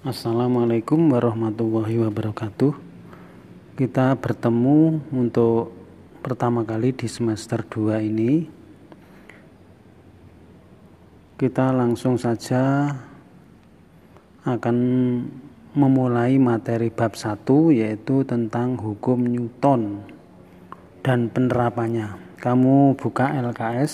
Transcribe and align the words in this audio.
Assalamualaikum 0.00 1.12
warahmatullahi 1.12 2.00
wabarakatuh. 2.00 2.72
Kita 3.76 4.16
bertemu 4.16 4.96
untuk 5.12 5.76
pertama 6.24 6.64
kali 6.64 6.96
di 6.96 7.04
semester 7.04 7.60
2 7.60 8.00
ini. 8.08 8.48
Kita 11.36 11.76
langsung 11.76 12.16
saja 12.16 12.88
akan 14.48 14.76
memulai 15.76 16.40
materi 16.40 16.88
bab 16.88 17.12
1 17.12 17.44
yaitu 17.68 18.24
tentang 18.24 18.80
hukum 18.80 19.20
Newton 19.20 20.00
dan 21.04 21.28
penerapannya. 21.28 22.16
Kamu 22.40 22.96
buka 22.96 23.36
LKS 23.36 23.92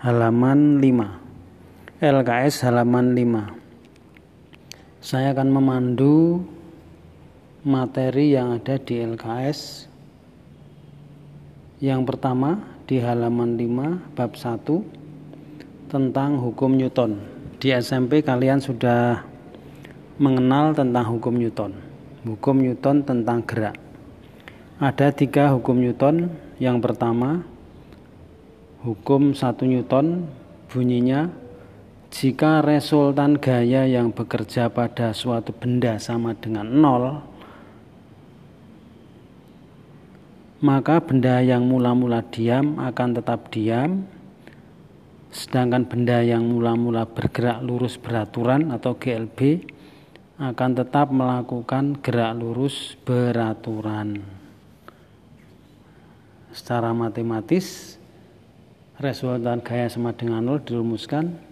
halaman 0.00 0.80
5. 0.80 2.00
LKS 2.00 2.64
halaman 2.64 3.12
5 3.12 3.61
saya 5.02 5.34
akan 5.34 5.50
memandu 5.50 6.46
materi 7.66 8.38
yang 8.38 8.54
ada 8.54 8.78
di 8.78 9.02
LKS 9.02 9.90
yang 11.82 12.06
pertama 12.06 12.62
di 12.86 13.02
halaman 13.02 13.58
5 13.58 14.14
bab 14.14 14.32
1 14.38 15.90
tentang 15.90 16.38
hukum 16.38 16.78
Newton. 16.78 17.18
Di 17.58 17.74
SMP 17.74 18.22
kalian 18.22 18.62
sudah 18.62 19.26
mengenal 20.22 20.70
tentang 20.70 21.10
hukum 21.10 21.34
Newton. 21.34 21.74
Hukum 22.22 22.62
Newton 22.62 23.02
tentang 23.02 23.42
gerak. 23.42 23.74
Ada 24.78 25.10
tiga 25.10 25.50
hukum 25.50 25.82
Newton. 25.82 26.30
Yang 26.62 26.78
pertama 26.78 27.42
hukum 28.86 29.34
satu 29.34 29.66
Newton 29.66 30.30
bunyinya 30.70 31.41
jika 32.12 32.60
resultan 32.60 33.40
gaya 33.40 33.88
yang 33.88 34.12
bekerja 34.12 34.68
pada 34.68 35.16
suatu 35.16 35.48
benda 35.56 35.96
sama 35.96 36.36
dengan 36.36 36.68
nol, 36.68 37.24
maka 40.60 41.00
benda 41.00 41.40
yang 41.40 41.64
mula-mula 41.64 42.20
diam 42.28 42.76
akan 42.76 43.16
tetap 43.16 43.48
diam, 43.48 44.04
sedangkan 45.32 45.88
benda 45.88 46.20
yang 46.20 46.44
mula-mula 46.44 47.08
bergerak 47.08 47.64
lurus 47.64 47.96
beraturan 47.96 48.68
atau 48.76 48.92
GLB 48.92 49.64
akan 50.36 50.70
tetap 50.76 51.08
melakukan 51.08 51.96
gerak 52.04 52.36
lurus 52.36 52.92
beraturan. 53.08 54.20
Secara 56.52 56.92
matematis, 56.92 57.96
resultan 59.00 59.64
gaya 59.64 59.88
sama 59.88 60.12
dengan 60.12 60.44
nol 60.44 60.60
dirumuskan 60.60 61.51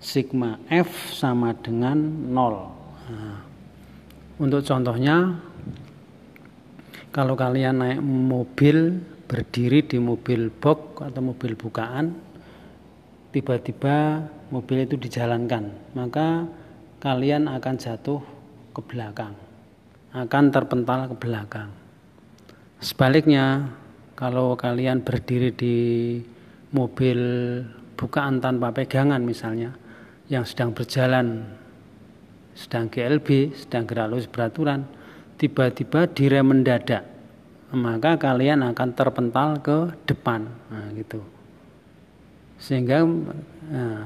sigma 0.00 0.56
F 0.72 1.12
sama 1.12 1.52
dengan 1.52 2.00
0. 2.32 2.32
Nah, 3.12 3.38
untuk 4.40 4.64
contohnya, 4.64 5.36
kalau 7.12 7.36
kalian 7.36 7.84
naik 7.84 8.00
mobil, 8.00 8.96
berdiri 9.30 9.86
di 9.86 10.00
mobil 10.00 10.50
box 10.50 11.04
atau 11.04 11.22
mobil 11.22 11.54
bukaan, 11.54 12.16
tiba-tiba 13.30 14.26
mobil 14.50 14.88
itu 14.88 14.98
dijalankan, 14.98 15.94
maka 15.94 16.48
kalian 16.98 17.46
akan 17.46 17.74
jatuh 17.78 18.18
ke 18.74 18.80
belakang, 18.82 19.36
akan 20.10 20.44
terpental 20.50 21.12
ke 21.12 21.16
belakang. 21.20 21.70
Sebaliknya, 22.80 23.70
kalau 24.16 24.56
kalian 24.56 25.04
berdiri 25.04 25.52
di 25.52 25.76
mobil 26.72 27.20
bukaan 27.94 28.40
tanpa 28.40 28.72
pegangan 28.72 29.20
misalnya, 29.20 29.76
yang 30.30 30.46
sedang 30.46 30.70
berjalan 30.70 31.58
sedang 32.54 32.86
GLB, 32.92 33.56
sedang 33.56 33.88
gerak 33.88 34.06
lurus 34.10 34.28
beraturan, 34.28 34.84
tiba-tiba 35.40 36.04
direm 36.10 36.44
mendadak, 36.44 37.08
maka 37.72 38.20
kalian 38.20 38.60
akan 38.66 38.88
terpental 38.92 39.58
ke 39.64 39.78
depan, 40.04 40.44
nah, 40.68 40.92
gitu. 40.92 41.24
Sehingga 42.60 43.00
nah, 43.72 44.04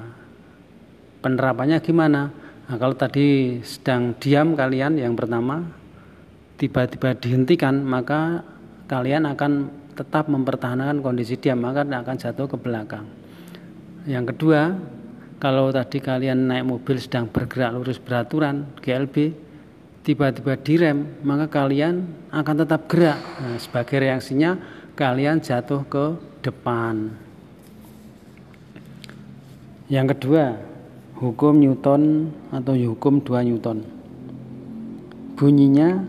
penerapannya 1.19 1.83
gimana? 1.83 2.31
Nah, 2.65 2.77
kalau 2.79 2.95
tadi 2.95 3.59
sedang 3.67 4.15
diam 4.23 4.55
kalian 4.55 5.03
yang 5.03 5.19
pertama, 5.19 5.67
tiba-tiba 6.57 7.19
dihentikan, 7.19 7.83
maka 7.83 8.47
kalian 8.87 9.27
akan 9.27 9.53
tetap 9.99 10.31
mempertahankan 10.31 11.03
kondisi 11.03 11.35
diam, 11.35 11.59
maka 11.59 11.83
akan 11.83 12.17
jatuh 12.17 12.47
ke 12.47 12.57
belakang. 12.57 13.05
Yang 14.07 14.37
kedua, 14.37 14.79
kalau 15.45 15.69
tadi 15.69 16.01
kalian 16.01 16.49
naik 16.49 16.65
mobil 16.65 16.97
sedang 16.97 17.29
bergerak 17.29 17.77
lurus 17.77 18.01
beraturan 18.01 18.65
GLB 18.81 19.37
tiba-tiba 20.01 20.57
direm 20.57 21.21
maka 21.21 21.53
kalian 21.53 22.09
akan 22.33 22.65
tetap 22.65 22.89
gerak. 22.89 23.21
Nah, 23.45 23.61
sebagai 23.61 24.01
reaksinya 24.01 24.57
kalian 24.97 25.45
jatuh 25.45 25.85
ke 25.85 26.17
depan. 26.41 27.13
Yang 29.93 30.17
kedua 30.17 30.57
hukum 31.21 31.61
Newton 31.61 32.33
atau 32.49 32.73
hukum 32.73 33.21
2 33.21 33.45
Newton. 33.45 33.85
Bunyinya 35.37 36.09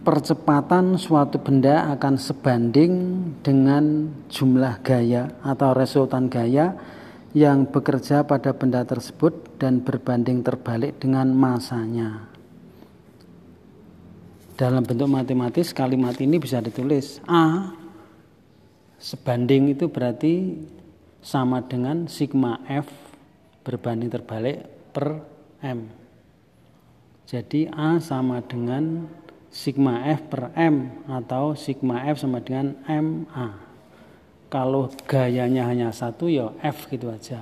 percepatan 0.00 0.96
suatu 0.96 1.44
benda 1.44 1.92
akan 1.92 2.16
sebanding 2.16 2.92
dengan 3.44 4.08
jumlah 4.32 4.80
gaya 4.80 5.28
atau 5.44 5.76
resultan 5.76 6.32
gaya 6.32 6.72
yang 7.30 7.62
bekerja 7.70 8.26
pada 8.26 8.50
benda 8.50 8.82
tersebut 8.82 9.60
dan 9.62 9.78
berbanding 9.86 10.42
terbalik 10.42 10.98
dengan 10.98 11.30
masanya. 11.30 12.26
Dalam 14.58 14.84
bentuk 14.84 15.08
matematis 15.08 15.72
kalimat 15.72 16.18
ini 16.20 16.36
bisa 16.36 16.60
ditulis 16.60 17.22
A 17.24 17.72
sebanding 19.00 19.72
itu 19.72 19.88
berarti 19.88 20.60
sama 21.24 21.64
dengan 21.64 22.10
sigma 22.10 22.60
F 22.68 22.90
berbanding 23.64 24.10
terbalik 24.12 24.66
per 24.92 25.22
M. 25.64 25.88
Jadi 27.24 27.70
A 27.72 28.02
sama 28.02 28.42
dengan 28.42 29.06
sigma 29.48 30.02
F 30.12 30.28
per 30.28 30.50
M 30.58 31.06
atau 31.08 31.54
sigma 31.54 32.04
F 32.10 32.20
sama 32.20 32.42
dengan 32.42 32.74
MA 32.84 33.69
kalau 34.50 34.90
gayanya 35.06 35.70
hanya 35.70 35.94
satu 35.94 36.26
ya 36.26 36.50
F 36.58 36.90
gitu 36.90 37.06
aja. 37.08 37.38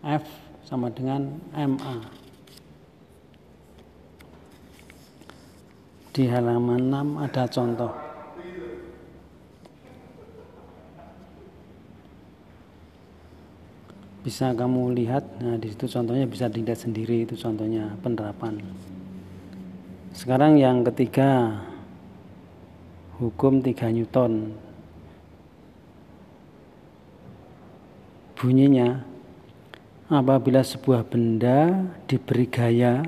F 0.00 0.24
sama 0.64 0.88
dengan 0.88 1.36
MA 1.52 2.24
di 6.14 6.24
halaman 6.30 6.88
6 6.88 7.24
ada 7.28 7.44
contoh. 7.50 7.92
Bisa 14.24 14.56
kamu 14.56 14.96
lihat 14.96 15.20
nah 15.44 15.60
di 15.60 15.68
situ 15.68 15.84
contohnya 15.84 16.24
bisa 16.24 16.48
dilihat 16.48 16.80
sendiri 16.80 17.28
itu 17.28 17.36
contohnya 17.36 17.92
penerapan. 18.00 18.56
Sekarang 20.16 20.56
yang 20.56 20.80
ketiga 20.86 21.60
hukum 23.20 23.60
3 23.60 23.92
Newton 23.92 24.56
Bunyinya, 28.44 29.00
apabila 30.12 30.60
sebuah 30.60 31.08
benda 31.08 31.88
diberi 32.04 32.44
gaya, 32.44 33.00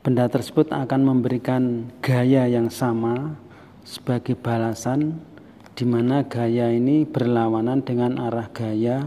benda 0.00 0.24
tersebut 0.24 0.72
akan 0.72 1.04
memberikan 1.04 1.84
gaya 2.00 2.48
yang 2.48 2.72
sama 2.72 3.36
sebagai 3.84 4.40
balasan 4.40 5.20
di 5.76 5.84
mana 5.84 6.24
gaya 6.24 6.72
ini 6.72 7.04
berlawanan 7.04 7.84
dengan 7.84 8.16
arah 8.16 8.48
gaya 8.48 9.04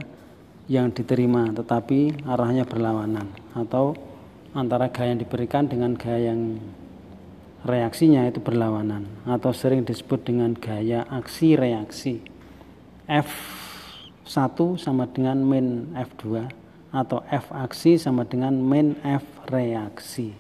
yang 0.70 0.94
diterima 0.94 1.50
tetapi 1.50 2.30
arahnya 2.30 2.62
berlawanan 2.62 3.34
atau 3.58 3.98
antara 4.54 4.94
gaya 4.94 5.18
yang 5.18 5.26
diberikan 5.26 5.66
dengan 5.66 5.98
gaya 5.98 6.38
yang 6.38 6.62
reaksinya 7.66 8.30
itu 8.30 8.38
berlawanan 8.46 9.10
atau 9.26 9.50
sering 9.58 9.90
disebut 9.90 10.22
dengan 10.22 10.54
gaya 10.54 11.02
aksi 11.10 11.58
reaksi 11.58 12.22
F 13.10 13.63
1 14.34 14.82
sama 14.82 15.06
dengan 15.06 15.38
min 15.46 15.94
F2 15.94 16.50
atau 16.90 17.22
F 17.30 17.54
aksi 17.54 18.02
sama 18.02 18.26
dengan 18.26 18.58
min 18.58 18.98
F 19.06 19.22
reaksi. 19.46 20.34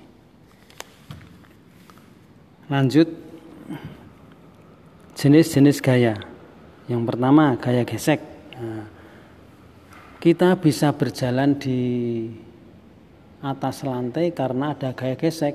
Lanjut 2.73 3.05
jenis-jenis 5.13 5.77
gaya. 5.77 6.17
Yang 6.89 7.03
pertama 7.05 7.53
gaya 7.61 7.85
gesek. 7.85 8.17
Nah, 8.57 8.89
kita 10.17 10.57
bisa 10.57 10.89
berjalan 10.97 11.53
di 11.61 11.81
atas 13.45 13.85
lantai 13.85 14.33
karena 14.33 14.73
ada 14.73 14.97
gaya 14.97 15.13
gesek. 15.13 15.53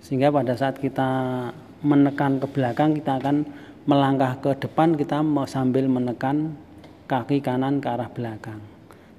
Sehingga 0.00 0.32
pada 0.32 0.56
saat 0.56 0.80
kita 0.80 1.08
menekan 1.84 2.40
ke 2.40 2.48
belakang 2.48 2.96
kita 2.96 3.20
akan 3.20 3.44
melangkah 3.84 4.40
ke 4.40 4.56
depan 4.56 4.96
kita 4.96 5.20
sambil 5.44 5.84
menekan 5.84 6.56
kaki 7.08 7.40
kanan 7.40 7.80
ke 7.80 7.88
arah 7.88 8.12
belakang. 8.12 8.60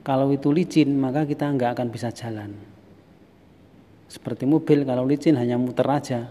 Kalau 0.06 0.30
itu 0.30 0.54
licin, 0.54 0.94
maka 0.96 1.26
kita 1.26 1.50
nggak 1.50 1.76
akan 1.76 1.88
bisa 1.90 2.14
jalan. 2.14 2.54
Seperti 4.06 4.46
mobil, 4.46 4.86
kalau 4.86 5.04
licin 5.06 5.36
hanya 5.38 5.58
muter 5.58 5.86
aja, 5.86 6.30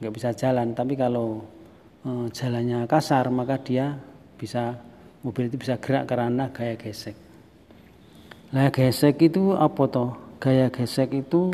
nggak 0.00 0.12
bisa 0.12 0.30
jalan. 0.36 0.72
Tapi 0.76 0.94
kalau 0.94 1.42
e, 2.04 2.28
jalannya 2.30 2.84
kasar, 2.86 3.28
maka 3.32 3.58
dia 3.60 3.96
bisa 4.36 4.76
mobil 5.24 5.48
itu 5.50 5.56
bisa 5.60 5.76
gerak 5.80 6.08
karena 6.08 6.48
gaya 6.52 6.76
gesek. 6.78 7.16
Nah, 8.52 8.68
gesek 8.68 9.16
itu 9.32 9.56
apa 9.56 9.82
toh? 9.88 10.10
Gaya 10.36 10.68
gesek 10.68 11.16
itu 11.24 11.52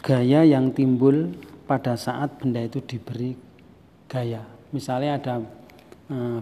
gaya 0.00 0.42
yang 0.46 0.72
timbul 0.72 1.34
pada 1.68 1.94
saat 1.94 2.40
benda 2.40 2.66
itu 2.66 2.82
diberi 2.82 3.36
gaya. 4.10 4.42
Misalnya 4.74 5.22
ada 5.22 5.34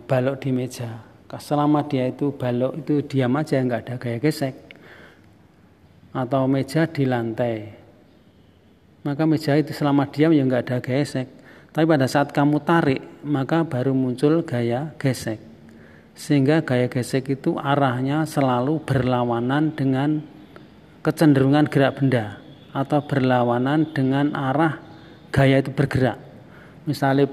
balok 0.09 0.41
di 0.41 0.50
meja, 0.50 0.88
selama 1.37 1.85
dia 1.85 2.09
itu 2.09 2.32
balok 2.32 2.81
itu 2.81 3.05
diam 3.05 3.37
aja 3.37 3.61
nggak 3.61 3.82
ada 3.85 3.94
gaya 4.00 4.17
gesek. 4.17 4.55
Atau 6.17 6.49
meja 6.49 6.88
di 6.88 7.05
lantai. 7.05 7.69
Maka 9.05 9.29
meja 9.29 9.53
itu 9.61 9.76
selama 9.76 10.09
diam 10.09 10.32
ya 10.32 10.41
nggak 10.41 10.65
ada 10.65 10.79
gesek. 10.81 11.29
Tapi 11.69 11.85
pada 11.85 12.09
saat 12.09 12.32
kamu 12.32 12.65
tarik 12.65 13.00
maka 13.29 13.61
baru 13.69 13.93
muncul 13.93 14.41
gaya 14.41 14.97
gesek. 14.97 15.37
Sehingga 16.17 16.64
gaya 16.64 16.88
gesek 16.88 17.29
itu 17.29 17.61
arahnya 17.61 18.25
selalu 18.25 18.81
berlawanan 18.82 19.76
dengan 19.76 20.25
kecenderungan 21.05 21.69
gerak 21.69 22.00
benda. 22.00 22.41
Atau 22.73 23.05
berlawanan 23.05 23.93
dengan 23.93 24.32
arah 24.32 24.81
gaya 25.29 25.61
itu 25.61 25.71
bergerak. 25.76 26.17
Misalnya 26.88 27.29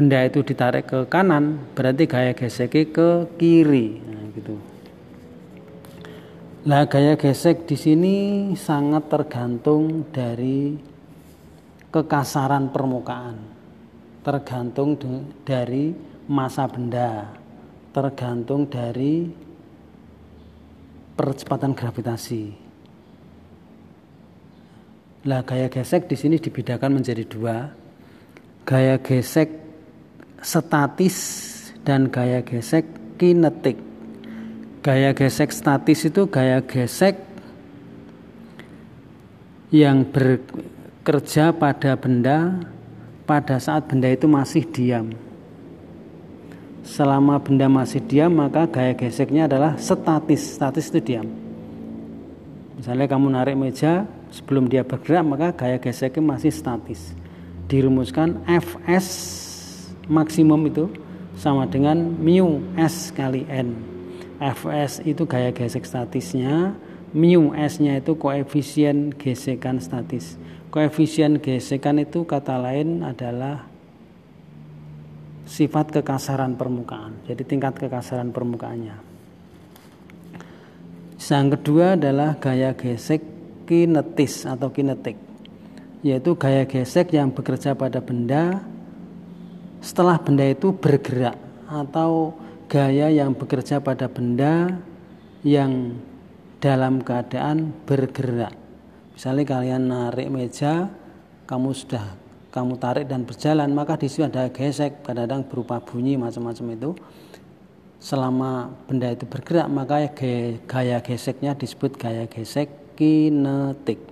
benda 0.00 0.24
itu 0.24 0.40
ditarik 0.40 0.88
ke 0.88 1.04
kanan 1.12 1.60
berarti 1.76 2.08
gaya 2.08 2.32
geseknya 2.32 2.88
ke 2.88 3.08
kiri 3.36 4.00
nah, 4.00 4.24
gitu. 4.32 4.56
Nah, 6.60 6.88
gaya 6.88 7.20
gesek 7.20 7.68
di 7.68 7.76
sini 7.76 8.16
sangat 8.56 9.12
tergantung 9.12 10.08
dari 10.08 10.76
kekasaran 11.92 12.72
permukaan, 12.72 13.36
tergantung 14.24 14.96
dari 15.44 15.92
masa 16.28 16.64
benda, 16.64 17.32
tergantung 17.92 18.68
dari 18.68 19.28
percepatan 21.16 21.76
gravitasi. 21.76 22.44
Nah, 25.28 25.44
gaya 25.44 25.68
gesek 25.68 26.08
di 26.08 26.16
sini 26.16 26.40
dibedakan 26.40 27.00
menjadi 27.00 27.24
dua. 27.24 27.72
Gaya 28.68 29.00
gesek 29.00 29.69
statis 30.40 31.16
dan 31.84 32.08
gaya 32.08 32.40
gesek 32.44 32.84
kinetik. 33.20 33.76
Gaya 34.80 35.12
gesek 35.12 35.52
statis 35.52 36.08
itu 36.08 36.24
gaya 36.28 36.64
gesek 36.64 37.20
yang 39.70 40.08
bekerja 40.08 41.52
pada 41.52 41.94
benda 42.00 42.58
pada 43.28 43.60
saat 43.60 43.86
benda 43.86 44.08
itu 44.08 44.26
masih 44.26 44.64
diam. 44.66 45.12
Selama 46.82 47.38
benda 47.38 47.68
masih 47.68 48.00
diam 48.02 48.32
maka 48.32 48.64
gaya 48.66 48.96
geseknya 48.96 49.46
adalah 49.46 49.76
statis. 49.76 50.56
Statis 50.56 50.88
itu 50.88 50.98
diam. 51.12 51.28
Misalnya 52.80 53.04
kamu 53.04 53.28
narik 53.36 53.54
meja 53.60 54.08
sebelum 54.32 54.64
dia 54.72 54.80
bergerak 54.80 55.24
maka 55.28 55.48
gaya 55.52 55.76
geseknya 55.76 56.24
masih 56.24 56.48
statis. 56.48 57.12
Dirumuskan 57.68 58.40
Fs 58.48 59.49
maksimum 60.06 60.70
itu 60.70 60.88
sama 61.36 61.68
dengan 61.68 61.96
mu 62.16 62.62
S 62.76 63.12
kali 63.12 63.44
N. 63.48 63.76
Fs 64.40 65.04
itu 65.04 65.28
gaya 65.28 65.52
gesek 65.52 65.84
statisnya, 65.84 66.72
mu 67.12 67.52
S-nya 67.52 68.00
itu 68.00 68.16
koefisien 68.16 69.12
gesekan 69.12 69.82
statis. 69.82 70.40
Koefisien 70.72 71.42
gesekan 71.42 72.00
itu 72.00 72.24
kata 72.24 72.56
lain 72.56 73.04
adalah 73.04 73.68
sifat 75.44 76.00
kekasaran 76.00 76.54
permukaan. 76.54 77.18
Jadi 77.26 77.42
tingkat 77.42 77.74
kekasaran 77.76 78.30
permukaannya. 78.30 78.96
Yang 81.20 81.46
kedua 81.58 81.94
adalah 81.94 82.34
gaya 82.42 82.74
gesek 82.74 83.22
kinetis 83.68 84.46
atau 84.48 84.72
kinetik, 84.74 85.14
yaitu 86.02 86.34
gaya 86.34 86.66
gesek 86.66 87.14
yang 87.14 87.30
bekerja 87.30 87.78
pada 87.78 88.02
benda 88.02 88.66
setelah 89.80 90.20
benda 90.20 90.44
itu 90.44 90.76
bergerak 90.76 91.36
atau 91.68 92.36
gaya 92.68 93.10
yang 93.10 93.32
bekerja 93.32 93.80
pada 93.80 94.06
benda 94.06 94.78
yang 95.42 95.96
dalam 96.60 97.00
keadaan 97.00 97.72
bergerak. 97.88 98.52
Misalnya 99.16 99.44
kalian 99.48 99.82
narik 99.88 100.28
meja, 100.28 100.92
kamu 101.48 101.72
sudah 101.72 102.04
kamu 102.50 102.76
tarik 102.82 103.06
dan 103.06 103.24
berjalan, 103.24 103.70
maka 103.72 103.94
di 103.96 104.10
situ 104.10 104.26
ada 104.26 104.50
gesek, 104.50 105.06
kadang-kadang 105.06 105.46
berupa 105.46 105.78
bunyi 105.80 106.18
macam-macam 106.18 106.66
itu. 106.74 106.90
Selama 108.00 108.72
benda 108.88 109.12
itu 109.12 109.28
bergerak, 109.28 109.68
maka 109.70 110.08
gaya 110.66 110.98
geseknya 111.04 111.54
disebut 111.54 111.94
gaya 112.00 112.26
gesek 112.26 112.96
kinetik. 112.98 114.02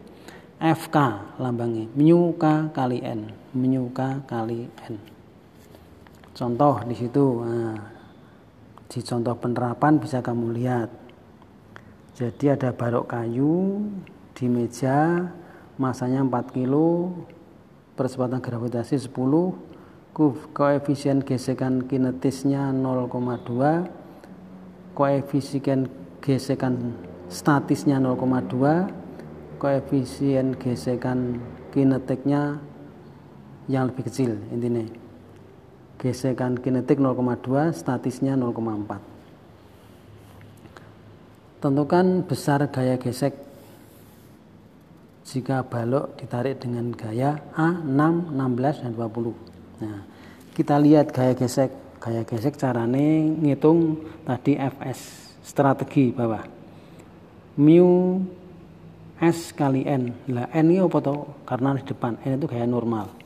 FK 0.58 0.96
lambangnya, 1.38 1.86
K 2.34 2.44
kali 2.74 2.98
N, 3.02 3.30
K 3.94 4.00
kali 4.26 4.66
N. 4.90 5.17
Contoh 6.38 6.78
di 6.86 6.94
situ, 6.94 7.42
nah, 7.42 7.74
di 8.86 9.02
contoh 9.02 9.34
penerapan 9.34 9.98
bisa 9.98 10.22
kamu 10.22 10.54
lihat. 10.54 10.86
Jadi 12.14 12.54
ada 12.54 12.70
balok 12.70 13.10
kayu 13.10 13.82
di 14.38 14.46
meja, 14.46 15.26
masanya 15.82 16.22
4 16.22 16.54
kilo, 16.54 17.10
percepatan 17.98 18.38
gravitasi 18.38 19.02
10, 19.02 19.50
koefisien 20.54 21.26
gesekan 21.26 21.82
kinetisnya 21.90 22.70
0,2, 22.70 24.94
koefisien 24.94 25.90
gesekan 26.22 26.94
statisnya 27.26 27.98
0,2, 27.98 29.58
koefisien 29.58 30.54
gesekan 30.54 31.42
kinetiknya 31.74 32.62
yang 33.66 33.90
lebih 33.90 34.06
kecil 34.06 34.38
intinya 34.54 35.07
gesekan 35.98 36.54
kinetik 36.56 37.02
0,2 37.02 37.74
statisnya 37.74 38.38
0,4 38.38 39.18
tentukan 41.58 42.22
besar 42.22 42.62
gaya 42.70 42.96
gesek. 42.96 43.34
Jika 45.28 45.60
balok 45.60 46.16
ditarik 46.16 46.56
dengan 46.56 46.88
gaya 46.96 47.36
A 47.52 47.84
6, 47.84 48.32
16 48.32 48.80
dan 48.80 48.92
20 48.96 49.84
nah 49.84 50.00
kita 50.56 50.74
lihat 50.80 51.12
gaya 51.12 51.34
gesek. 51.36 51.70
Gaya 51.98 52.22
gesek 52.22 52.54
carane 52.54 53.26
ngitung 53.42 53.98
tadi 54.22 54.54
Fs 54.54 55.00
strategi 55.42 56.14
bawah. 56.14 56.46
Mu 57.58 58.22
S 59.18 59.50
kali 59.50 59.82
N. 59.82 60.14
Lah 60.30 60.46
N 60.54 60.70
ini 60.70 60.78
apa 60.78 60.98
toh? 61.02 61.42
Karena 61.42 61.74
di 61.74 61.82
depan. 61.82 62.22
N 62.22 62.38
itu 62.38 62.46
gaya 62.46 62.64
normal 62.70 63.17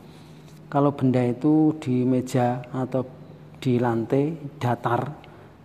kalau 0.72 0.96
benda 0.96 1.20
itu 1.20 1.76
di 1.84 2.00
meja 2.08 2.64
atau 2.72 3.04
di 3.60 3.76
lantai 3.76 4.32
datar 4.56 5.12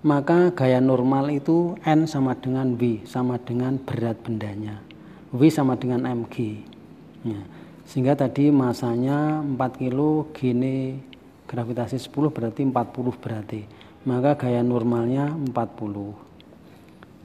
maka 0.04 0.52
gaya 0.52 0.84
normal 0.84 1.32
itu 1.32 1.80
N 1.88 2.04
sama 2.06 2.36
dengan 2.36 2.76
V 2.76 3.08
sama 3.08 3.40
dengan 3.40 3.80
berat 3.80 4.20
bendanya. 4.20 4.84
V 5.32 5.42
sama 5.48 5.80
dengan 5.80 6.04
mg. 6.04 6.36
Ya. 7.28 7.42
sehingga 7.88 8.20
tadi 8.20 8.52
masanya 8.52 9.40
4 9.44 9.58
kilo 9.80 10.28
gini 10.36 11.00
gravitasi 11.48 11.96
10 11.98 12.36
berarti 12.36 12.62
40 12.68 13.24
berarti. 13.24 13.62
Maka 14.08 14.36
gaya 14.36 14.60
normalnya 14.60 15.32
40 15.32 15.56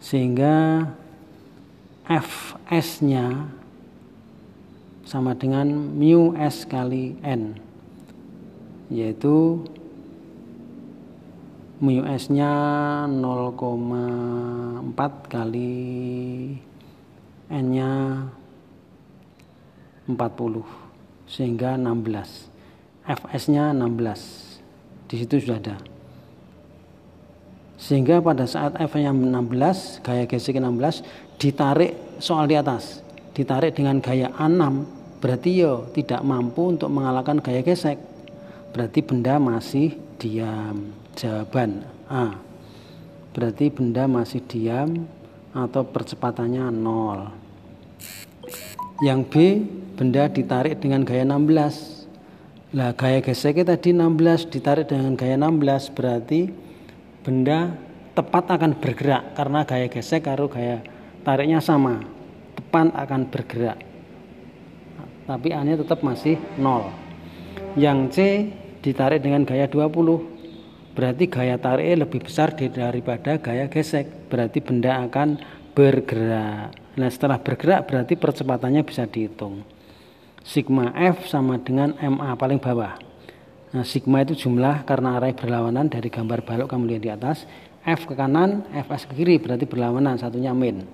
sehingga 0.03 0.87
Fs 2.07 3.03
nya 3.07 3.47
sama 5.07 5.39
dengan 5.39 5.71
mu 5.71 6.35
S 6.35 6.67
kali 6.67 7.15
N 7.23 7.72
yaitu 8.93 9.65
mu 11.83 12.05
S-nya 12.05 12.53
0,4 13.09 14.93
kali 15.27 15.75
N-nya 17.49 17.91
40 20.07 20.15
sehingga 21.27 21.81
16 21.81 22.53
Fs-nya 23.03 23.75
16 23.75 25.11
di 25.11 25.15
situ 25.19 25.43
sudah 25.43 25.59
ada. 25.59 25.77
Sehingga 27.83 28.23
pada 28.23 28.47
saat 28.47 28.79
F-nya 28.79 29.11
16 29.11 30.07
gaya 30.07 30.25
gesek 30.31 30.63
16 30.63 31.03
ditarik 31.43 31.99
soal 32.23 32.47
di 32.47 32.55
atas. 32.55 33.03
Ditarik 33.35 33.75
dengan 33.75 33.99
gaya 33.99 34.31
A6 34.39 34.87
berarti 35.19 35.51
yo 35.51 35.91
tidak 35.91 36.23
mampu 36.23 36.79
untuk 36.79 36.95
mengalahkan 36.95 37.43
gaya 37.43 37.67
gesek 37.67 38.12
berarti 38.73 39.01
benda 39.05 39.37
masih 39.37 39.95
diam. 40.17 40.97
Jawaban 41.13 41.85
A. 42.09 42.41
berarti 43.33 43.73
benda 43.73 44.05
masih 44.05 44.45
diam 44.45 45.09
atau 45.57 45.85
percepatannya 45.85 46.69
nol. 46.69 47.33
Yang 49.01 49.21
B, 49.29 49.35
benda 49.97 50.29
ditarik 50.29 50.81
dengan 50.81 51.05
gaya 51.05 51.25
16. 51.25 52.77
Lah 52.77 52.97
gaya 52.97 53.21
geseknya 53.21 53.77
tadi 53.77 53.93
16 53.93 54.49
ditarik 54.49 54.89
dengan 54.89 55.13
gaya 55.17 55.37
16 55.37 55.93
berarti 55.93 56.49
benda 57.21 57.77
tepat 58.17 58.49
akan 58.53 58.73
bergerak 58.81 59.37
karena 59.37 59.61
gaya 59.65 59.87
gesek 59.93 60.25
karo 60.25 60.49
gaya 60.49 60.81
tariknya 61.25 61.61
sama. 61.61 62.05
Tepat 62.57 62.93
akan 62.93 63.29
bergerak. 63.29 63.81
Tapi 65.29 65.49
A-nya 65.53 65.81
tetap 65.81 66.01
masih 66.05 66.37
nol. 66.57 66.93
Yang 67.77 67.99
C 68.13 68.19
ditarik 68.83 69.23
dengan 69.23 69.47
gaya 69.47 69.71
20 69.71 70.93
berarti 70.93 71.25
gaya 71.31 71.57
tariknya 71.57 72.05
lebih 72.05 72.21
besar 72.27 72.53
daripada 72.53 73.41
gaya 73.41 73.67
gesek. 73.69 74.29
Berarti 74.29 74.61
benda 74.61 75.01
akan 75.09 75.41
bergerak. 75.73 76.77
Nah 77.01 77.09
setelah 77.09 77.41
bergerak 77.41 77.89
berarti 77.89 78.15
percepatannya 78.17 78.85
bisa 78.85 79.09
dihitung. 79.09 79.65
Sigma 80.45 80.93
F 80.93 81.31
sama 81.31 81.57
dengan 81.57 81.97
MA 81.97 82.37
paling 82.37 82.61
bawah. 82.61 82.99
Nah 83.73 83.85
sigma 83.89 84.21
itu 84.21 84.37
jumlah 84.37 84.85
karena 84.85 85.17
arah 85.17 85.33
berlawanan 85.33 85.89
dari 85.89 86.13
gambar 86.13 86.45
balok 86.45 86.69
kamu 86.69 86.85
lihat 86.93 87.03
di 87.03 87.11
atas. 87.11 87.39
F 87.83 88.07
ke 88.07 88.15
kanan 88.15 88.63
Fs 88.71 89.09
ke 89.09 89.17
kiri 89.17 89.41
berarti 89.41 89.65
berlawanan 89.65 90.21
satunya 90.21 90.53
min. 90.53 90.85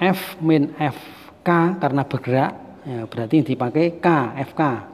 F 0.00 0.40
min 0.40 0.72
FK 0.80 1.76
karena 1.76 2.02
bergerak 2.08 2.52
ya, 2.88 3.04
berarti 3.04 3.32
yang 3.36 3.46
dipakai 3.46 4.00
K 4.00 4.06
FK 4.48 4.89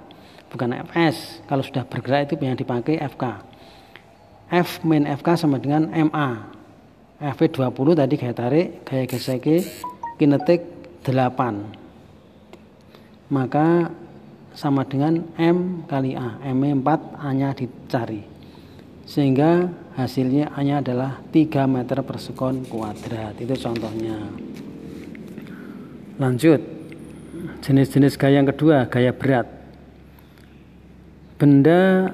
bukan 0.56 0.72
Fs 0.88 1.44
kalau 1.44 1.60
sudah 1.60 1.84
bergerak 1.84 2.32
itu 2.32 2.40
yang 2.40 2.56
dipakai 2.56 2.96
FK 2.96 3.24
F 4.48 4.80
min 4.82 5.04
FK 5.04 5.28
sama 5.36 5.60
dengan 5.60 5.92
MA 5.92 6.28
F 7.20 7.36
20 7.44 7.60
tadi 7.92 8.14
gaya 8.16 8.32
tarik 8.32 8.80
gaya 8.88 9.04
gesek 9.04 9.44
kinetik 10.16 10.64
8 11.04 11.86
maka 13.28 13.92
sama 14.56 14.88
dengan 14.88 15.20
M 15.36 15.84
kali 15.84 16.16
A. 16.16 16.40
M 16.40 16.80
4 16.80 17.20
A 17.20 17.28
nya 17.36 17.52
dicari. 17.52 18.24
Sehingga 19.06 19.70
hasilnya 19.94 20.50
A 20.56 20.64
nya 20.64 20.80
adalah 20.80 21.20
3 21.30 21.68
meter 21.68 22.00
per 22.02 22.16
sekon 22.18 22.64
kuadrat. 22.66 23.36
Itu 23.38 23.54
contohnya. 23.54 24.16
Lanjut. 26.16 26.60
Jenis-jenis 27.60 28.16
gaya 28.16 28.40
yang 28.40 28.48
kedua 28.48 28.88
gaya 28.88 29.12
berat 29.12 29.44
benda 31.36 32.12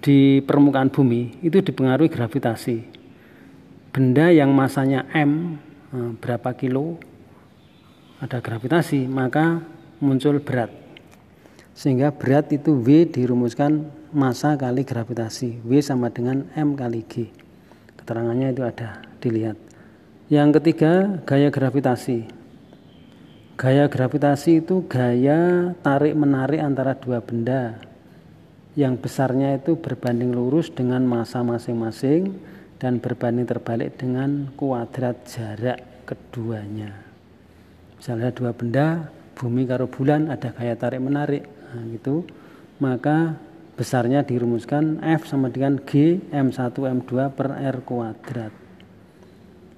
di 0.00 0.40
permukaan 0.40 0.88
bumi 0.88 1.44
itu 1.44 1.60
dipengaruhi 1.60 2.08
gravitasi. 2.08 2.78
Benda 3.90 4.32
yang 4.32 4.54
masanya 4.54 5.04
M 5.12 5.58
eh, 5.92 6.10
berapa 6.16 6.54
kilo 6.56 6.96
ada 8.22 8.40
gravitasi 8.40 9.04
maka 9.10 9.60
muncul 10.00 10.40
berat. 10.40 10.72
Sehingga 11.76 12.12
berat 12.12 12.52
itu 12.52 12.76
V 12.80 13.08
dirumuskan 13.08 13.88
massa 14.12 14.56
kali 14.56 14.84
gravitasi. 14.84 15.64
V 15.64 15.70
sama 15.80 16.08
dengan 16.12 16.48
M 16.56 16.76
kali 16.76 17.04
G. 17.06 17.28
Keterangannya 18.00 18.52
itu 18.52 18.62
ada 18.64 19.04
dilihat. 19.20 19.56
Yang 20.30 20.60
ketiga 20.60 21.20
gaya 21.26 21.50
gravitasi. 21.50 22.39
Gaya 23.60 23.92
gravitasi 23.92 24.64
itu 24.64 24.88
gaya 24.88 25.76
tarik-menarik 25.84 26.64
antara 26.64 26.96
dua 26.96 27.20
benda 27.20 27.76
yang 28.72 28.96
besarnya 28.96 29.60
itu 29.60 29.76
berbanding 29.76 30.32
lurus 30.32 30.72
dengan 30.72 31.04
massa 31.04 31.44
masing-masing 31.44 32.40
dan 32.80 32.96
berbanding 33.04 33.44
terbalik 33.44 34.00
dengan 34.00 34.48
kuadrat 34.56 35.28
jarak 35.28 35.76
keduanya. 36.08 37.04
Misalnya 38.00 38.32
dua 38.32 38.56
benda, 38.56 39.12
bumi 39.36 39.68
karo 39.68 39.92
bulan 39.92 40.32
ada 40.32 40.56
gaya 40.56 40.72
tarik-menarik, 40.72 41.44
nah, 41.44 41.84
gitu. 41.92 42.24
Maka 42.80 43.36
besarnya 43.76 44.24
dirumuskan 44.24 45.04
F 45.04 45.28
sama 45.28 45.52
dengan 45.52 45.76
G 45.84 46.16
M1 46.32 46.72
M2 46.72 47.12
per 47.36 47.52
R 47.60 47.76
kuadrat. 47.84 48.56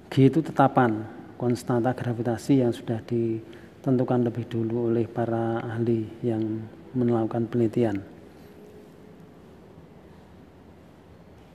G 0.07 0.31
itu 0.31 0.39
tetapan 0.39 1.03
konstanta 1.35 1.91
gravitasi 1.91 2.63
yang 2.63 2.71
sudah 2.71 3.03
di 3.03 3.51
tentukan 3.83 4.23
lebih 4.23 4.47
dulu 4.47 4.87
oleh 4.87 5.03
para 5.11 5.59
ahli 5.59 6.07
yang 6.23 6.39
melakukan 6.95 7.51
penelitian. 7.51 7.99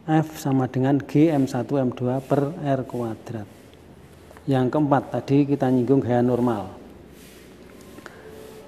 F 0.05 0.37
sama 0.37 0.69
dengan 0.69 1.01
G 1.01 1.33
M1 1.33 1.65
M2 1.65 2.01
per 2.29 2.53
R 2.53 2.81
kuadrat. 2.85 3.49
Yang 4.45 4.67
keempat 4.73 5.03
tadi 5.13 5.49
kita 5.49 5.73
nyinggung 5.73 6.05
gaya 6.05 6.21
normal. 6.21 6.77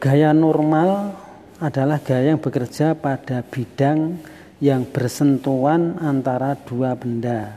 Gaya 0.00 0.32
normal 0.32 1.12
adalah 1.60 2.00
gaya 2.00 2.32
yang 2.32 2.40
bekerja 2.40 2.96
pada 2.96 3.44
bidang 3.44 4.20
yang 4.60 4.88
bersentuhan 4.88 6.00
antara 6.00 6.56
dua 6.56 6.96
benda 6.96 7.56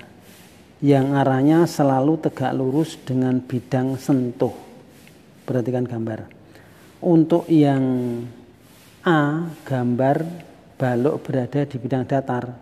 yang 0.84 1.16
arahnya 1.16 1.64
selalu 1.64 2.20
tegak 2.20 2.52
lurus 2.52 3.00
dengan 3.00 3.40
bidang 3.40 3.96
sentuh 3.96 4.73
perhatikan 5.44 5.84
gambar. 5.84 6.28
Untuk 7.04 7.48
yang 7.52 7.84
A 9.04 9.52
gambar 9.68 10.24
balok 10.80 11.28
berada 11.28 11.68
di 11.68 11.76
bidang 11.76 12.08
datar. 12.08 12.56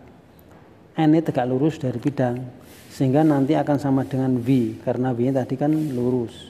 N 0.98 1.14
ini 1.14 1.22
tegak 1.22 1.46
lurus 1.46 1.78
dari 1.78 2.02
bidang 2.02 2.42
sehingga 2.90 3.22
nanti 3.22 3.54
akan 3.54 3.78
sama 3.78 4.02
dengan 4.10 4.42
V 4.42 4.82
karena 4.82 5.14
V 5.14 5.30
tadi 5.30 5.54
kan 5.54 5.70
lurus 5.70 6.50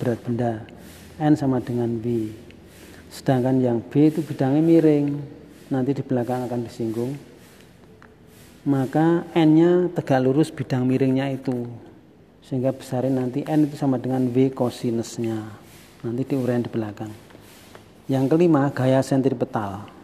berat 0.00 0.24
benda. 0.24 0.64
N 1.20 1.36
sama 1.36 1.60
dengan 1.60 2.00
V. 2.00 2.32
Sedangkan 3.12 3.60
yang 3.60 3.84
B 3.84 4.08
itu 4.08 4.24
bidangnya 4.24 4.64
miring 4.64 5.20
nanti 5.68 5.92
di 5.92 6.00
belakang 6.00 6.48
akan 6.48 6.60
disinggung. 6.64 7.12
Maka 8.64 9.28
N 9.36 9.50
nya 9.52 9.72
tegak 9.92 10.24
lurus 10.24 10.48
bidang 10.48 10.88
miringnya 10.88 11.28
itu 11.28 11.68
sehingga 12.40 12.72
besarin 12.72 13.20
nanti 13.20 13.44
N 13.44 13.68
itu 13.68 13.76
sama 13.76 14.00
dengan 14.00 14.24
V 14.32 14.48
kosinusnya 14.48 15.65
nanti 16.06 16.22
diuraikan 16.22 16.62
di 16.62 16.70
belakang. 16.70 17.12
Yang 18.06 18.24
kelima 18.30 18.70
gaya 18.70 19.02
sentripetal 19.02 19.96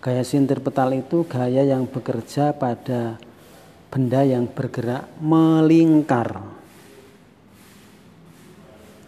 gaya 0.00 0.24
sentripetal 0.24 0.96
itu 0.96 1.28
gaya 1.28 1.60
yang 1.60 1.84
bekerja 1.84 2.56
pada 2.56 3.20
benda 3.92 4.24
yang 4.24 4.48
bergerak 4.48 5.04
melingkar. 5.20 6.40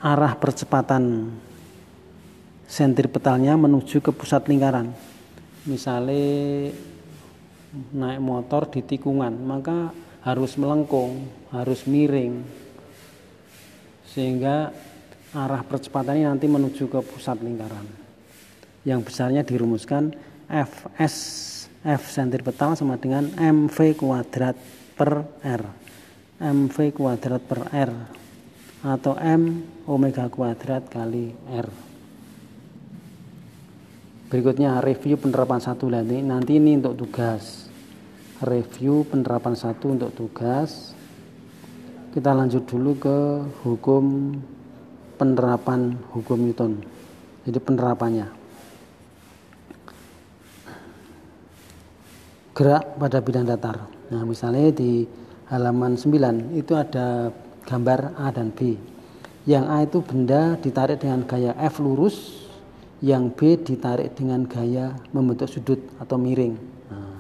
Arah 0.05 0.35
percepatan 0.37 1.33
sentripetalnya 2.69 3.57
menuju 3.57 4.05
ke 4.05 4.13
pusat 4.13 4.45
lingkaran. 4.53 4.93
Misalnya 5.65 6.75
naik 7.97 8.21
motor 8.21 8.69
di 8.69 8.85
tikungan 8.85 9.33
maka 9.33 9.97
harus 10.21 10.61
melengkung 10.61 11.25
harus 11.49 11.89
miring. 11.89 12.45
Sehingga 14.13 14.77
arah 15.33 15.65
percepatannya 15.65 16.29
nanti 16.29 16.47
menuju 16.49 16.89
ke 16.93 17.01
pusat 17.01 17.41
lingkaran. 17.41 17.89
Yang 18.85 19.01
besarnya 19.09 19.43
dirumuskan 19.47 20.13
Fs 20.49 21.17
F 21.83 22.03
sentripetal 22.15 22.79
sama 22.79 22.95
dengan 22.95 23.27
mv 23.35 23.75
kuadrat 23.99 24.55
per 24.95 25.27
r. 25.43 25.63
mv 26.39 26.77
kuadrat 26.95 27.43
per 27.43 27.61
r 27.75 27.93
atau 28.83 29.19
m 29.19 29.67
omega 29.91 30.31
kuadrat 30.31 30.87
kali 30.87 31.35
r. 31.51 31.69
Berikutnya 34.31 34.81
review 34.81 35.19
penerapan 35.19 35.61
satu 35.61 35.93
nanti. 35.93 36.23
Nanti 36.25 36.57
ini 36.57 36.79
untuk 36.81 37.05
tugas. 37.05 37.69
Review 38.41 39.05
penerapan 39.05 39.53
satu 39.53 39.93
untuk 39.93 40.11
tugas. 40.17 40.97
Kita 42.17 42.33
lanjut 42.33 42.65
dulu 42.65 42.93
ke 42.97 43.19
hukum 43.67 44.33
penerapan 45.17 45.99
hukum 46.13 46.39
Newton. 46.41 46.83
Jadi 47.43 47.59
penerapannya. 47.59 48.29
Gerak 52.53 52.85
pada 53.01 53.19
bidang 53.25 53.49
datar. 53.49 53.89
Nah, 54.13 54.23
misalnya 54.29 54.69
di 54.71 55.09
halaman 55.49 55.97
9 55.97 56.53
itu 56.53 56.77
ada 56.77 57.33
gambar 57.65 58.15
A 58.21 58.29
dan 58.29 58.53
B. 58.53 58.77
Yang 59.49 59.65
A 59.67 59.77
itu 59.83 59.99
benda 60.05 60.55
ditarik 60.61 61.03
dengan 61.03 61.27
gaya 61.27 61.57
F 61.59 61.83
lurus, 61.83 62.47
yang 63.03 63.33
B 63.35 63.59
ditarik 63.59 64.15
dengan 64.15 64.47
gaya 64.47 64.95
membentuk 65.11 65.51
sudut 65.51 65.81
atau 65.99 66.15
miring. 66.15 66.55
Nah. 66.87 67.19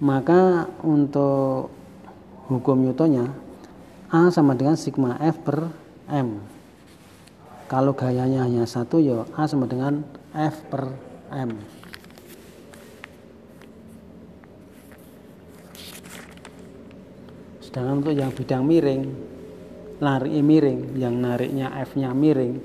Maka 0.00 0.70
untuk 0.80 1.68
hukum 2.48 2.80
Newtonnya 2.80 3.28
A 4.12 4.28
sama 4.28 4.52
dengan 4.52 4.76
sigma 4.76 5.16
F 5.16 5.40
per 5.40 5.72
M. 6.12 6.44
Kalau 7.64 7.96
gayanya 7.96 8.44
hanya 8.44 8.68
satu 8.68 9.00
ya 9.00 9.24
A 9.32 9.48
sama 9.48 9.64
dengan 9.64 10.04
F 10.36 10.68
per 10.68 10.92
M. 11.32 11.56
sedangkan 17.72 18.04
untuk 18.04 18.12
yang 18.12 18.28
bidang 18.36 18.68
miring 18.68 19.02
lari 20.04 20.44
miring 20.44 20.92
yang 21.00 21.16
nariknya 21.16 21.72
F-nya 21.88 22.12
miring 22.12 22.60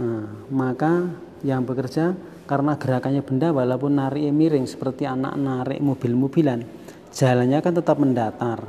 nah, 0.00 0.24
maka 0.48 1.12
yang 1.44 1.60
bekerja 1.68 2.16
karena 2.48 2.80
gerakannya 2.80 3.20
benda 3.20 3.52
walaupun 3.52 4.00
narik 4.00 4.32
miring 4.32 4.64
seperti 4.64 5.04
anak 5.04 5.36
narik 5.36 5.84
mobil-mobilan 5.84 6.64
jalannya 7.12 7.60
kan 7.60 7.76
tetap 7.76 8.00
mendatar 8.00 8.64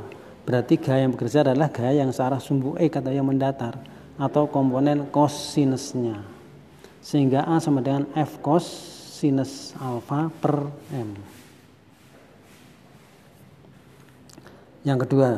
berarti 0.48 0.80
gaya 0.80 1.04
yang 1.04 1.12
bekerja 1.12 1.44
adalah 1.44 1.68
gaya 1.68 2.00
yang 2.00 2.08
searah 2.08 2.40
sumbu 2.40 2.80
X 2.80 2.88
atau 2.96 3.12
yang 3.12 3.28
mendatar 3.28 3.76
atau 4.16 4.48
komponen 4.48 5.04
cosinusnya. 5.12 6.24
Sehingga 7.04 7.44
A 7.44 7.60
sama 7.60 7.84
dengan 7.84 8.08
F 8.16 8.40
cos 8.40 8.64
sinus 9.20 9.76
alfa 9.76 10.32
per 10.40 10.72
M. 10.88 11.20
Yang 14.88 14.98
kedua 15.04 15.30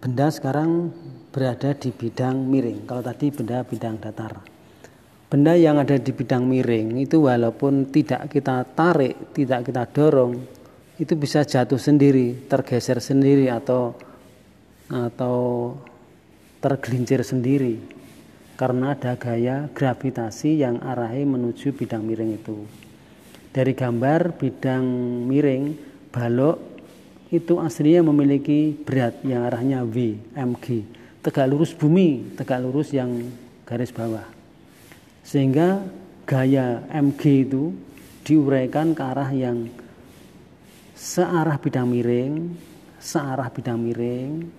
benda 0.00 0.26
sekarang 0.32 0.88
berada 1.28 1.76
di 1.76 1.92
bidang 1.92 2.48
miring. 2.48 2.88
Kalau 2.88 3.04
tadi 3.04 3.28
benda 3.28 3.60
bidang 3.60 4.00
datar. 4.00 4.40
Benda 5.28 5.52
yang 5.52 5.76
ada 5.76 6.00
di 6.00 6.16
bidang 6.16 6.48
miring 6.48 6.96
itu 7.04 7.28
walaupun 7.28 7.92
tidak 7.92 8.32
kita 8.32 8.64
tarik 8.72 9.36
tidak 9.36 9.68
kita 9.68 9.84
dorong 9.84 10.57
itu 10.98 11.14
bisa 11.14 11.46
jatuh 11.46 11.78
sendiri, 11.78 12.50
tergeser 12.50 12.98
sendiri 12.98 13.46
atau 13.46 13.94
atau 14.90 15.38
tergelincir 16.58 17.22
sendiri 17.22 17.78
karena 18.58 18.98
ada 18.98 19.14
gaya 19.14 19.70
gravitasi 19.70 20.58
yang 20.58 20.82
arahnya 20.82 21.38
menuju 21.38 21.70
bidang 21.78 22.02
miring 22.02 22.34
itu. 22.34 22.66
Dari 23.54 23.72
gambar 23.78 24.34
bidang 24.34 24.84
miring 25.30 25.78
balok 26.10 26.58
itu 27.30 27.62
aslinya 27.62 28.02
memiliki 28.02 28.74
berat 28.74 29.22
yang 29.22 29.46
arahnya 29.46 29.86
V, 29.86 30.18
mg, 30.34 30.66
tegak 31.22 31.46
lurus 31.46 31.70
bumi, 31.70 32.34
tegak 32.34 32.58
lurus 32.58 32.90
yang 32.90 33.30
garis 33.62 33.94
bawah. 33.94 34.26
Sehingga 35.22 35.78
gaya 36.26 36.82
mg 36.90 37.22
itu 37.22 37.70
diuraikan 38.26 38.96
ke 38.96 39.02
arah 39.06 39.30
yang 39.30 39.70
searah 40.98 41.62
bidang 41.62 41.86
miring, 41.86 42.58
searah 42.98 43.46
bidang 43.54 43.78
miring, 43.78 44.50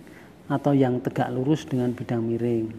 atau 0.48 0.72
yang 0.72 1.03
tegak 1.03 1.27
lurus 1.36 1.67
dengan 1.67 1.91
bidang 1.91 2.24
miring. 2.24 2.72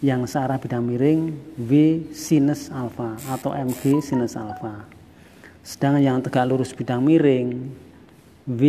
Yang 0.00 0.32
searah 0.32 0.56
bidang 0.56 0.80
miring 0.80 1.36
V 1.60 1.72
sinus 2.16 2.72
alfa 2.72 3.20
atau 3.28 3.52
MG 3.52 4.00
sinus 4.00 4.32
alfa. 4.32 4.88
Sedangkan 5.60 6.00
yang 6.00 6.18
tegak 6.24 6.48
lurus 6.48 6.72
bidang 6.72 7.04
miring 7.04 7.68
V 8.48 8.62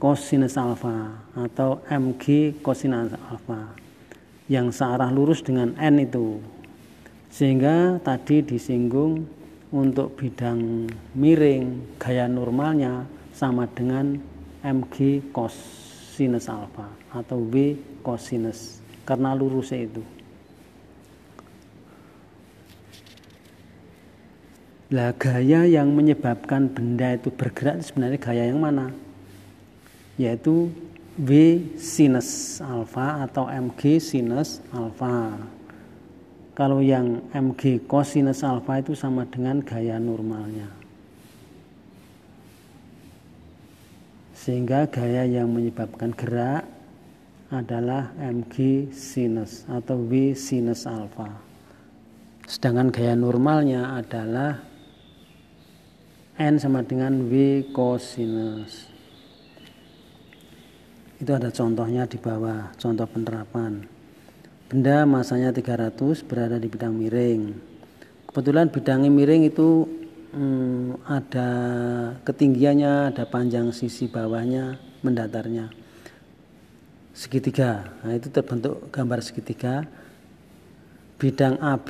cosinus 0.00 0.56
alfa 0.56 1.12
atau 1.36 1.84
MG 1.88 2.56
cosinus 2.64 3.12
alfa. 3.28 3.76
Yang 4.48 4.80
searah 4.80 5.12
lurus 5.12 5.44
dengan 5.44 5.76
N 5.76 6.00
itu. 6.00 6.40
Sehingga 7.28 8.00
tadi 8.00 8.40
disinggung 8.44 9.24
untuk 9.74 10.16
bidang 10.16 10.86
miring 11.16 11.96
gaya 11.98 12.28
normalnya 12.30 13.04
sama 13.34 13.66
dengan 13.66 14.16
mg 14.62 15.28
cosinus 15.34 16.46
alfa 16.46 16.86
atau 17.10 17.42
v 17.42 17.76
cosinus 18.00 18.78
karena 19.02 19.34
lurusnya 19.36 19.84
itu. 19.84 20.02
Lah 24.94 25.10
gaya 25.18 25.66
yang 25.66 25.90
menyebabkan 25.90 26.70
benda 26.70 27.18
itu 27.18 27.28
bergerak 27.34 27.82
sebenarnya 27.82 28.20
gaya 28.22 28.46
yang 28.46 28.62
mana? 28.62 28.94
Yaitu 30.14 30.70
V 31.14 31.30
sinus 31.78 32.58
alfa 32.58 33.22
atau 33.22 33.46
mg 33.46 34.02
sinus 34.02 34.58
alfa. 34.74 35.38
Kalau 36.58 36.82
yang 36.82 37.22
mg 37.30 37.86
cosinus 37.86 38.42
alfa 38.42 38.82
itu 38.82 38.98
sama 38.98 39.22
dengan 39.22 39.62
gaya 39.62 39.98
normalnya. 40.02 40.83
Sehingga 44.44 44.84
gaya 44.92 45.24
yang 45.24 45.48
menyebabkan 45.56 46.12
gerak 46.12 46.68
adalah 47.48 48.12
mg 48.20 48.92
sinus 48.92 49.64
atau 49.64 49.96
v 50.04 50.36
sinus 50.36 50.84
alfa. 50.84 51.32
Sedangkan 52.44 52.92
gaya 52.92 53.16
normalnya 53.16 53.96
adalah 53.96 54.60
n 56.36 56.60
sama 56.60 56.84
dengan 56.84 57.24
v 57.24 57.64
cosinus. 57.72 58.92
Itu 61.16 61.32
ada 61.32 61.48
contohnya 61.48 62.04
di 62.04 62.20
bawah, 62.20 62.68
contoh 62.76 63.08
penerapan. 63.08 63.88
Benda 64.68 65.08
masanya 65.08 65.56
300 65.56 66.20
berada 66.20 66.60
di 66.60 66.68
bidang 66.68 66.92
miring. 66.92 67.56
Kebetulan 68.28 68.68
bidangnya 68.68 69.08
miring 69.08 69.48
itu 69.48 69.88
hmm, 70.34 71.06
ada 71.06 71.48
ketinggiannya, 72.26 73.14
ada 73.14 73.24
panjang 73.24 73.70
sisi 73.70 74.10
bawahnya, 74.10 74.76
mendatarnya. 75.06 75.70
Segitiga, 77.14 77.94
nah 78.02 78.18
itu 78.18 78.26
terbentuk 78.28 78.90
gambar 78.90 79.22
segitiga. 79.22 79.86
Bidang 81.14 81.62
AB 81.62 81.88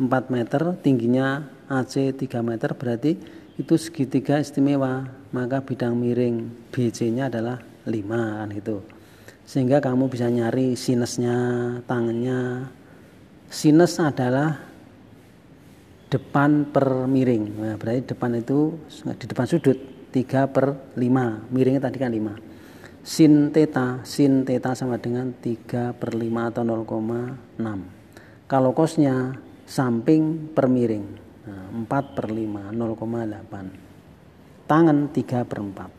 4 0.00 0.08
meter, 0.32 0.62
tingginya 0.80 1.44
AC 1.68 2.16
3 2.16 2.40
meter, 2.40 2.72
berarti 2.72 3.12
itu 3.60 3.74
segitiga 3.76 4.40
istimewa. 4.40 5.04
Maka 5.30 5.60
bidang 5.60 5.92
miring 5.98 6.48
BC-nya 6.72 7.28
adalah 7.28 7.60
5 7.84 8.40
kan 8.40 8.50
itu. 8.50 8.80
Sehingga 9.44 9.84
kamu 9.84 10.08
bisa 10.08 10.32
nyari 10.32 10.72
sinusnya, 10.72 11.36
tangannya. 11.84 12.72
Sinus 13.52 14.00
adalah 14.00 14.73
depan 16.14 16.70
per 16.70 17.10
miring. 17.10 17.58
Nah, 17.58 17.74
berarti 17.74 18.14
depan 18.14 18.38
itu 18.38 18.78
di 19.18 19.26
depan 19.26 19.46
sudut 19.50 19.74
3 20.14 20.46
per 20.46 20.94
5. 20.94 21.50
Miringnya 21.50 21.90
tadi 21.90 21.98
kan 21.98 22.14
5. 22.14 22.38
Sin 23.02 23.50
theta, 23.50 23.98
sin 24.06 24.46
theta 24.46 24.78
sama 24.78 25.02
dengan 25.02 25.34
3 25.34 25.90
per 25.90 26.14
5 26.14 26.54
atau 26.54 26.62
0,6. 26.62 28.46
Kalau 28.46 28.70
kosnya 28.70 29.34
samping 29.66 30.54
per 30.54 30.70
miring. 30.70 31.06
Nah, 31.50 31.66
4 31.82 32.14
per 32.14 32.30
5, 32.30 32.70
0,8. 32.70 33.66
Tangan 34.70 35.10
3 35.10 35.42
per 35.42 35.58
4. 35.58 35.90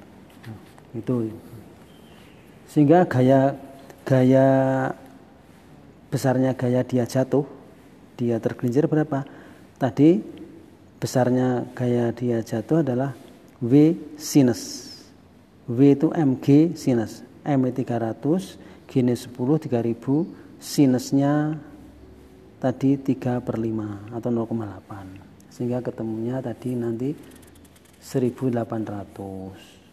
Nah, 0.47 0.59
itu. 0.95 1.27
Sehingga 2.71 3.03
gaya 3.03 3.51
gaya 4.07 4.47
besarnya 6.07 6.55
gaya 6.55 6.87
dia 6.87 7.03
jatuh, 7.03 7.43
dia 8.15 8.39
tergelincir 8.39 8.87
berapa? 8.87 9.34
Tadi 9.75 10.19
besarnya 10.99 11.67
gaya 11.75 12.11
dia 12.15 12.41
jatuh 12.41 12.81
adalah 12.81 13.13
V 13.61 13.95
sinus. 14.17 14.91
V 15.65 15.79
itu 15.97 16.07
mg 16.11 16.77
sinus. 16.77 17.25
M 17.45 17.61
300, 17.61 18.57
G 18.89 19.05
10 19.05 19.29
3000, 19.29 20.25
sinusnya 20.57 21.61
tadi 22.57 22.97
3 22.97 23.37
per 23.37 23.61
5 23.61 24.17
atau 24.17 24.29
0,8. 24.33 25.53
Sehingga 25.53 25.85
ketemunya 25.85 26.41
tadi 26.41 26.73
nanti 26.73 27.13
1800. 28.01 29.85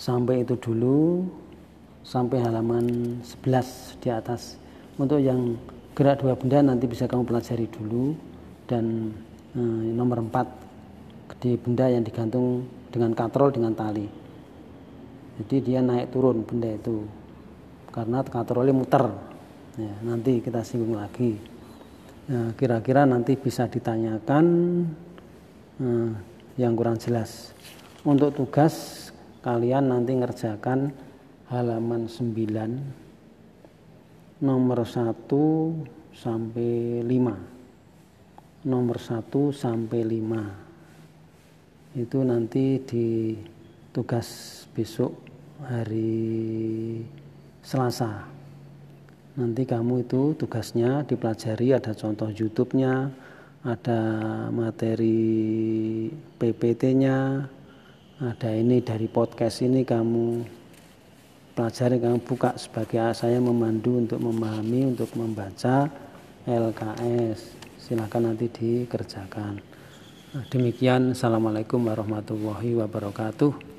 Sampai 0.00 0.40
itu 0.48 0.56
dulu 0.56 1.28
sampai 2.10 2.42
halaman 2.42 2.86
11 3.22 4.02
di 4.02 4.10
atas. 4.10 4.58
Untuk 4.98 5.22
yang 5.22 5.54
gerak 5.94 6.18
dua 6.18 6.34
benda 6.34 6.58
nanti 6.58 6.90
bisa 6.90 7.06
kamu 7.06 7.22
pelajari 7.22 7.70
dulu 7.70 8.18
dan 8.66 9.14
eh, 9.54 9.82
nomor 9.94 10.26
4 10.26 11.38
di 11.38 11.54
benda 11.54 11.86
yang 11.86 12.02
digantung 12.02 12.66
dengan 12.90 13.14
katrol 13.14 13.54
dengan 13.54 13.78
tali. 13.78 14.10
Jadi 15.38 15.56
dia 15.62 15.80
naik 15.80 16.10
turun 16.10 16.42
benda 16.42 16.74
itu 16.74 17.06
karena 17.94 18.26
katrolnya 18.26 18.74
muter. 18.74 19.06
Ya, 19.78 19.94
nanti 20.02 20.42
kita 20.42 20.66
singgung 20.66 20.98
lagi. 20.98 21.38
kira 22.30 22.54
kira-kira 22.58 23.02
nanti 23.06 23.38
bisa 23.38 23.70
ditanyakan 23.70 24.44
eh, 25.78 26.10
yang 26.58 26.74
kurang 26.74 26.98
jelas. 26.98 27.54
Untuk 28.02 28.34
tugas 28.34 29.08
kalian 29.46 29.94
nanti 29.94 30.12
ngerjakan 30.18 31.09
halaman 31.50 32.06
9 32.06 34.38
nomor 34.38 34.86
1 34.86 35.10
sampai 36.14 37.02
5 37.02 38.70
nomor 38.70 39.02
1 39.02 39.50
sampai 39.50 40.06
5 40.06 41.98
itu 41.98 42.18
nanti 42.22 42.78
di 42.86 43.34
tugas 43.90 44.62
besok 44.70 45.10
hari 45.66 47.02
Selasa. 47.60 48.24
Nanti 49.36 49.66
kamu 49.66 50.06
itu 50.06 50.38
tugasnya 50.38 51.02
dipelajari 51.02 51.74
ada 51.74 51.90
contoh 51.92 52.30
YouTube-nya 52.30 53.10
ada 53.60 54.00
materi 54.48 56.08
PPT-nya, 56.40 57.44
ada 58.24 58.50
ini 58.56 58.80
dari 58.80 59.04
podcast 59.04 59.60
ini 59.60 59.84
kamu 59.84 60.59
pelajari, 61.54 62.02
kamu 62.02 62.20
buka 62.22 62.56
sebagai 62.58 63.14
saya 63.14 63.38
memandu 63.38 64.02
untuk 64.02 64.18
memahami, 64.22 64.94
untuk 64.96 65.10
membaca 65.14 65.90
LKS. 66.46 67.56
Silahkan 67.78 68.22
nanti 68.22 68.46
dikerjakan. 68.50 69.60
Nah, 70.30 70.44
demikian, 70.46 71.14
Assalamualaikum 71.14 71.90
warahmatullahi 71.90 72.78
wabarakatuh. 72.78 73.69